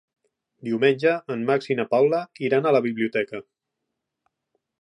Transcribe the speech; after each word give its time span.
Diumenge 0.69 1.11
en 1.35 1.43
Max 1.51 1.69
i 1.71 1.77
na 1.81 1.87
Paula 1.93 2.23
iran 2.49 2.67
a 2.71 2.75
la 2.79 2.83
biblioteca. 2.89 3.47